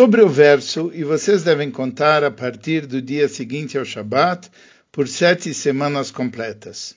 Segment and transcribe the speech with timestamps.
[0.00, 4.48] Sobre o verso, e vocês devem contar a partir do dia seguinte ao Shabat,
[4.90, 6.96] por sete semanas completas.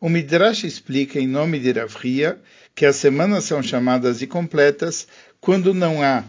[0.00, 2.40] O Midrash explica em nome de Ravria
[2.74, 5.06] que as semanas são chamadas de completas
[5.40, 6.24] quando não há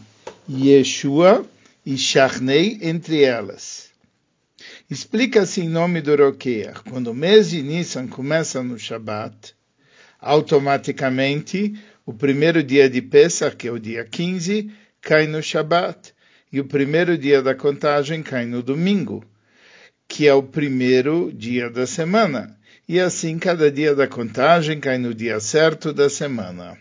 [0.48, 1.44] Yeshua
[1.84, 3.90] e Shachnei entre elas.
[4.92, 9.56] Explica-se em nome do Roqueia, quando o mês de Nissan começa no Shabat,
[10.20, 11.74] automaticamente
[12.06, 14.70] o primeiro dia de Pesach, que é o dia 15,
[15.02, 16.14] cai no Shabat,
[16.52, 19.26] e o primeiro dia da contagem cai no domingo,
[20.08, 22.58] que é o primeiro dia da semana.
[22.88, 26.78] E assim cada dia da contagem cai no dia certo da semana.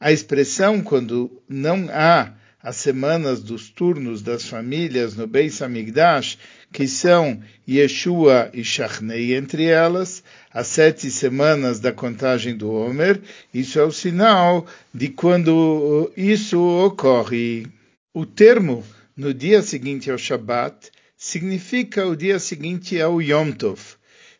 [0.00, 6.38] A expressão quando não há as semanas dos turnos das famílias no Beis Hamikdash,
[6.72, 13.20] que são Yeshua e Shachnei entre elas, as sete semanas da contagem do Homer,
[13.52, 17.66] isso é o sinal de quando isso ocorre.
[18.14, 18.84] O termo
[19.16, 23.80] no dia seguinte ao Shabat significa o dia seguinte ao Yom Tov.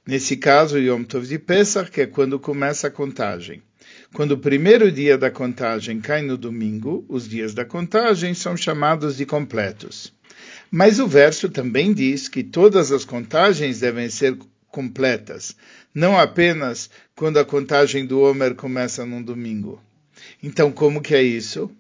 [0.07, 3.63] Nesse caso, Yom Tov de Pesach, que é quando começa a contagem.
[4.13, 9.17] Quando o primeiro dia da contagem cai no domingo, os dias da contagem são chamados
[9.17, 10.13] de completos.
[10.75, 15.55] Mas o verso também diz que todas as contagens devem ser completas,
[15.95, 19.79] não apenas quando a contagem do Homer começa num domingo.
[20.43, 21.71] Então, como que é isso?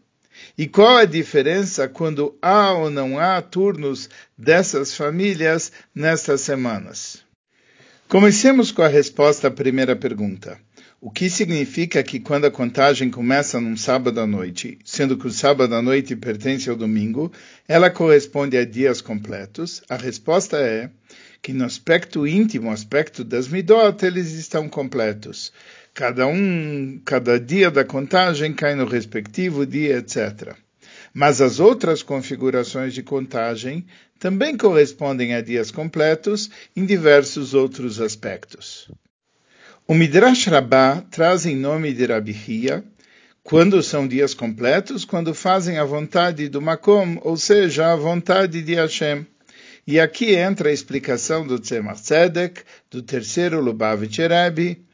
[0.59, 7.25] E qual a diferença quando há ou não há turnos dessas famílias nestas semanas?
[8.09, 10.61] Comecemos com a resposta à primeira pergunta.
[11.05, 15.33] O que significa que quando a contagem começa num sábado à noite, sendo que o
[15.33, 17.33] sábado à noite pertence ao domingo,
[17.67, 19.83] ela corresponde a dias completos?
[19.89, 20.89] A resposta é
[21.42, 25.53] que no aspecto íntimo, aspecto das midot, eles estão completos.
[25.92, 30.55] Cada um, cada dia da contagem cai no respectivo dia, etc.
[31.12, 33.84] Mas as outras configurações de contagem
[34.20, 38.89] também correspondem a dias completos em diversos outros aspectos.
[39.84, 42.84] O Midrash Rabbah traz em nome de Rabi Hia,
[43.42, 48.77] quando são dias completos, quando fazem a vontade do Makom, ou seja, a vontade de
[48.77, 49.27] Hashem.
[49.84, 54.84] E aqui entra a explicação do Tzemach Tzedek, do terceiro Lubavitch Rebbe,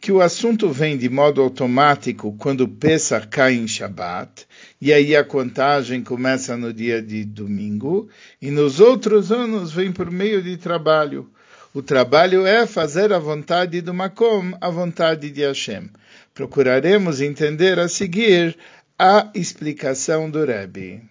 [0.00, 4.46] que o assunto vem de modo automático quando Pesach cai em Shabbat,
[4.80, 8.08] e aí a contagem começa no dia de domingo,
[8.40, 11.28] e nos outros anos vem por meio de trabalho.
[11.76, 15.90] O trabalho é fazer a vontade do Makom, a vontade de Hashem.
[16.32, 18.56] Procuraremos entender a seguir
[18.98, 21.02] a explicação do Rebbe.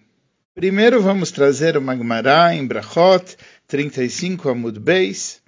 [0.56, 3.38] Primeiro vamos trazer o Magmará em Brachot
[3.68, 5.40] 35 Amud Beis,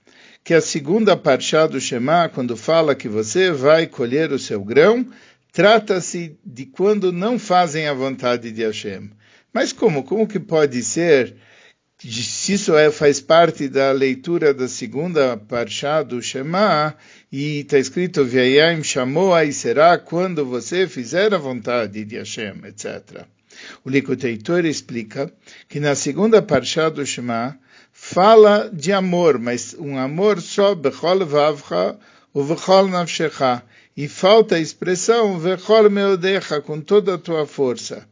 [0.44, 4.64] que é a segunda parshá do Shema, quando fala que você vai colher o seu
[4.64, 5.04] grão,
[5.52, 9.10] trata-se de quando não fazem a vontade de Hashem.
[9.52, 10.04] Mas como?
[10.04, 11.36] Como que pode ser
[12.00, 16.96] se isso é, faz parte da leitura da segunda parshá do Shema,
[17.32, 23.26] e está escrito, Viayim chamou e será quando você fizer a vontade de Hashem, etc.
[23.84, 25.34] O Likuteitor explica
[25.68, 27.58] que na segunda parshá do Shema
[27.92, 31.98] fala de amor, mas um amor só, Bechol Vavcha,
[32.32, 33.64] o Bechol Navshecha,
[33.96, 38.08] e falta a expressão Bechol Meodecha, com toda a tua força.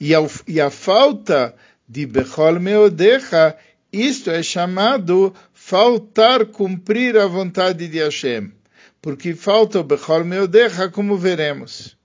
[0.00, 1.54] E a, e a falta
[1.88, 3.56] de Bechol Meodecha,
[3.92, 8.52] isto é chamado faltar cumprir a vontade de Hashem,
[9.00, 11.96] porque falta o Bechol Meodecha, como veremos.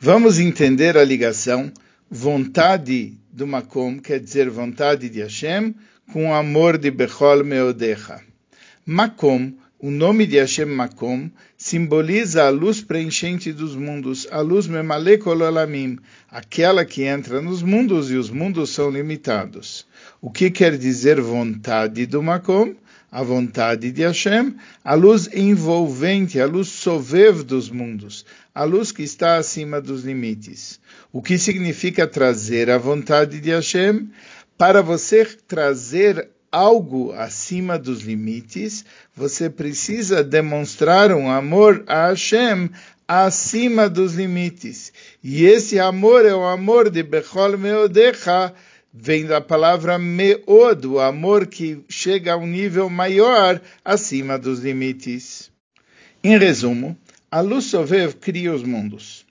[0.00, 1.72] Vamos entender a ligação
[2.10, 5.74] vontade do Makom, quer dizer vontade de Hashem,
[6.12, 8.20] com o amor de Bechol Meodecha.
[8.86, 15.40] Makom, o nome de Hashem Makom, simboliza a luz preenchente dos mundos, a luz Memalekol
[15.40, 19.86] Olamim, aquela que entra nos mundos e os mundos são limitados.
[20.20, 22.74] O que quer dizer vontade do Makom?
[23.10, 29.02] A vontade de Hashem, a luz envolvente, a luz sovev dos mundos, a luz que
[29.02, 30.78] está acima dos limites.
[31.10, 34.10] O que significa trazer a vontade de Hashem?
[34.58, 38.84] Para você trazer algo acima dos limites,
[39.14, 42.70] você precisa demonstrar um amor a Hashem
[43.06, 44.92] acima dos limites.
[45.22, 48.52] E esse amor é o amor de Bechol Meodecha,
[48.92, 55.50] vem da palavra meod, o amor que chega a um nível maior acima dos limites.
[56.22, 56.96] Em resumo,
[57.30, 59.24] a luz Sovev cria os mundos,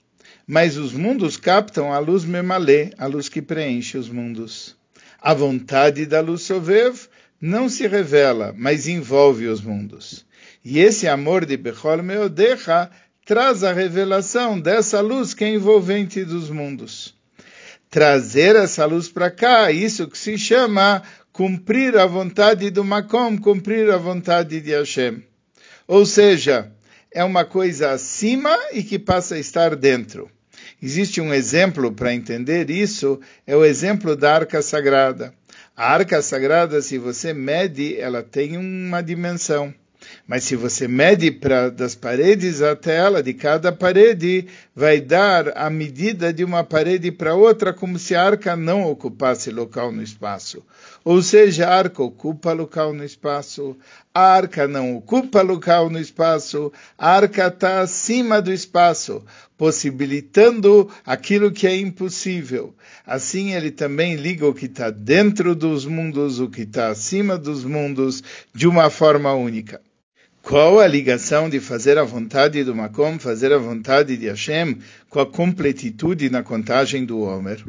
[0.46, 4.77] mas os mundos captam a luz Memalé, a luz que preenche os mundos.
[5.20, 7.06] A vontade da luz Sovev
[7.40, 10.24] não se revela, mas envolve os mundos.
[10.64, 12.90] E esse amor de Bechol Meodecha
[13.24, 17.14] traz a revelação dessa luz que é envolvente dos mundos.
[17.90, 23.90] trazer essa luz para cá, isso que se chama cumprir a vontade do Makom, cumprir
[23.90, 25.22] a vontade de Hashem.
[25.86, 26.70] Ou seja,
[27.10, 30.30] é uma coisa acima e que passa a estar dentro.
[30.80, 35.34] Existe um exemplo para entender isso, é o exemplo da arca sagrada.
[35.76, 39.74] A arca sagrada, se você mede, ela tem uma dimensão.
[40.26, 45.70] Mas se você mede pra, das paredes até ela, de cada parede, vai dar a
[45.70, 50.62] medida de uma parede para outra, como se a arca não ocupasse local no espaço.
[51.04, 53.76] Ou seja, a arca ocupa local no espaço,
[54.12, 59.24] a arca não ocupa local no espaço, a arca está acima do espaço,
[59.56, 62.74] possibilitando aquilo que é impossível.
[63.06, 67.64] Assim, ele também liga o que está dentro dos mundos, o que está acima dos
[67.64, 68.22] mundos,
[68.54, 69.80] de uma forma única.
[70.48, 74.78] Qual a ligação de fazer a vontade do Makom, fazer a vontade de Hashem,
[75.10, 77.62] com a completitude na contagem do Homer?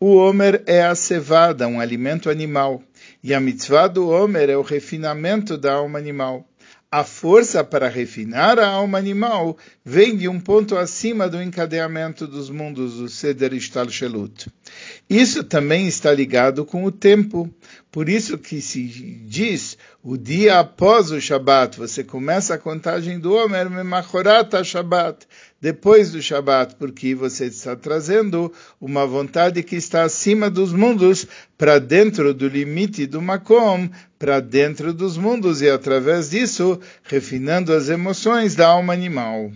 [0.00, 2.82] O Homer é a cevada, um alimento animal,
[3.22, 6.48] e a mitzvah do Homer é o refinamento da alma animal.
[6.88, 12.48] A força para refinar a alma animal vem de um ponto acima do encadeamento dos
[12.48, 14.48] mundos, do Seder Ishtalshelut.
[15.10, 17.52] Isso também está ligado com o tempo.
[17.90, 18.84] Por isso que se
[19.26, 25.26] diz, o dia após o Shabat, você começa a contagem do Omer Memachorata Shabat,
[25.60, 31.26] depois do Shabat, porque você está trazendo uma vontade que está acima dos mundos,
[31.56, 33.88] para dentro do limite do Makom,
[34.18, 39.50] para dentro dos mundos, e através disso, refinando as emoções da alma animal.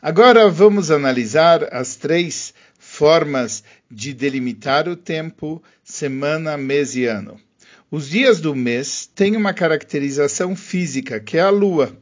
[0.00, 7.40] Agora vamos analisar as três formas de delimitar o tempo, semana, mês e ano.
[7.90, 11.96] Os dias do mês têm uma caracterização física, que é a lua.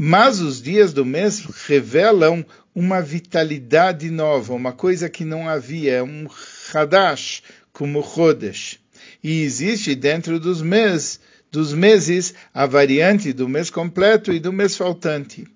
[0.00, 6.02] Mas os dias do mês revelam uma vitalidade nova, uma coisa que não havia, é
[6.04, 6.28] um
[6.72, 7.42] Hadash,
[7.72, 8.78] como Chodesh.
[9.24, 11.18] E existe dentro dos meses,
[11.50, 15.48] dos meses a variante do mês completo e do mês faltante.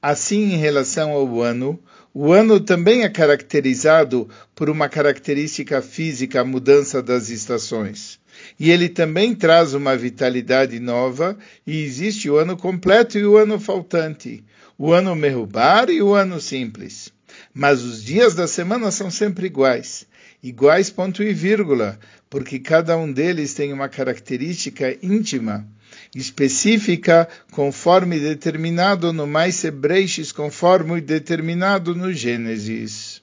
[0.00, 1.76] Assim, em relação ao ano,
[2.14, 8.21] o ano também é caracterizado por uma característica física, a mudança das estações.
[8.58, 11.36] E ele também traz uma vitalidade nova,
[11.66, 14.44] e existe o ano completo e o ano faltante,
[14.78, 17.12] o ano merrubar e o ano simples.
[17.54, 20.06] Mas os dias da semana são sempre iguais,
[20.42, 21.98] iguais ponto e vírgula,
[22.28, 25.66] porque cada um deles tem uma característica íntima
[26.14, 33.21] específica, conforme determinado no mais Hebreis, conforme determinado no Gênesis.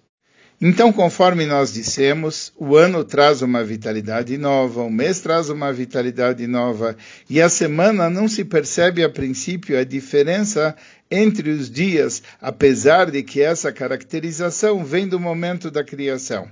[0.62, 6.46] Então, conforme nós dissemos, o ano traz uma vitalidade nova, o mês traz uma vitalidade
[6.48, 6.98] nova,
[7.30, 10.76] e a semana não se percebe a princípio a diferença
[11.10, 16.50] entre os dias, apesar de que essa caracterização vem do momento da criação.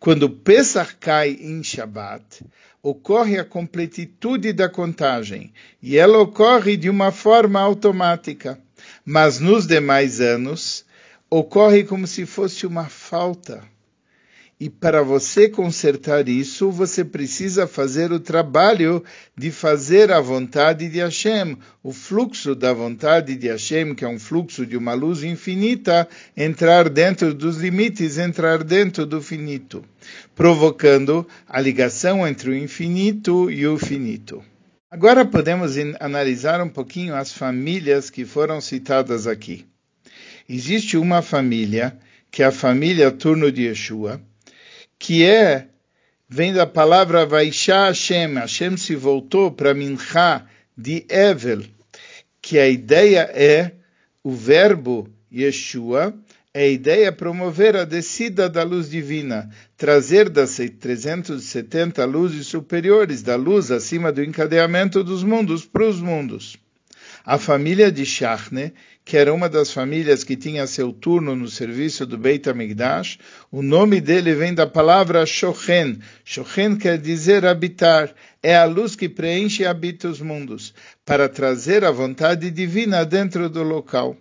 [0.00, 2.44] Quando Pesach cai em Shabbat,
[2.82, 8.58] ocorre a completitude da contagem, e ela ocorre de uma forma automática.
[9.04, 10.85] Mas nos demais anos,
[11.30, 13.62] ocorre como se fosse uma falta.
[14.58, 19.04] E para você consertar isso, você precisa fazer o trabalho
[19.36, 24.18] de fazer a vontade de Hashem, o fluxo da vontade de Hashem, que é um
[24.18, 29.84] fluxo de uma luz infinita, entrar dentro dos limites, entrar dentro do finito,
[30.34, 34.42] provocando a ligação entre o infinito e o finito.
[34.90, 39.66] Agora podemos analisar um pouquinho as famílias que foram citadas aqui.
[40.48, 41.98] Existe uma família,
[42.30, 44.20] que é a família Turno de Yeshua,
[44.98, 45.66] que é,
[46.28, 51.64] vem da palavra Vaisha Hashem, Hashem se voltou para Mincha de Evel,
[52.40, 53.72] que a ideia é
[54.22, 56.14] o verbo Yeshua,
[56.54, 63.36] é a ideia promover a descida da luz divina, trazer das 370 luzes superiores, da
[63.36, 66.56] luz acima do encadeamento dos mundos para os mundos.
[67.28, 68.72] A família de Shachne,
[69.04, 73.18] que era uma das famílias que tinha seu turno no serviço do Beit HaMikdash,
[73.50, 75.98] o nome dele vem da palavra Shochen.
[76.24, 78.14] Shochen quer dizer habitar.
[78.40, 80.72] É a luz que preenche e habita os mundos,
[81.04, 84.16] para trazer a vontade divina dentro do local.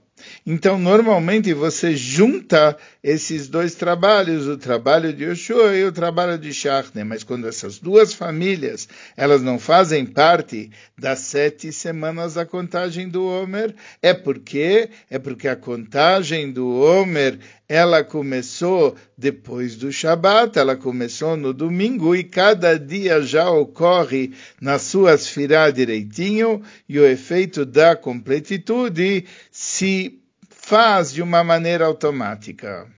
[0.45, 6.53] Então, normalmente você junta esses dois trabalhos, o trabalho de Yoshua e o trabalho de
[6.53, 13.09] Shachne, mas quando essas duas famílias, elas não fazem parte das sete semanas da contagem
[13.09, 20.57] do Homer, é porque é porque a contagem do Homer ela começou depois do Shabat,
[20.57, 27.05] ela começou no domingo e cada dia já ocorre nas suas firá direitinho e o
[27.05, 32.94] efeito da completitude se faz de uma maneira automática.